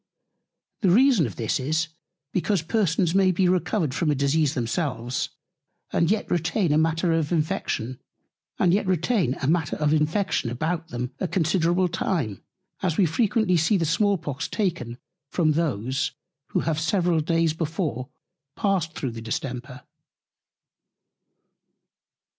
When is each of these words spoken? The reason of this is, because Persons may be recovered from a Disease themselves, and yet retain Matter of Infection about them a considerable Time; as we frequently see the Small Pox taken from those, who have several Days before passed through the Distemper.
The 0.79 0.89
reason 0.89 1.27
of 1.27 1.35
this 1.35 1.59
is, 1.59 1.89
because 2.33 2.63
Persons 2.63 3.13
may 3.13 3.29
be 3.31 3.47
recovered 3.47 3.93
from 3.93 4.09
a 4.09 4.15
Disease 4.15 4.55
themselves, 4.55 5.29
and 5.93 6.09
yet 6.09 6.27
retain 6.31 6.81
Matter 6.81 7.13
of 7.13 7.31
Infection 7.31 7.99
about 8.57 9.67
them 10.87 11.11
a 11.19 11.27
considerable 11.27 11.87
Time; 11.87 12.41
as 12.81 12.97
we 12.97 13.05
frequently 13.05 13.55
see 13.57 13.77
the 13.77 13.85
Small 13.85 14.17
Pox 14.17 14.47
taken 14.47 14.97
from 15.29 15.51
those, 15.51 16.13
who 16.47 16.61
have 16.61 16.79
several 16.79 17.19
Days 17.19 17.53
before 17.53 18.09
passed 18.55 18.93
through 18.93 19.11
the 19.11 19.21
Distemper. 19.21 19.83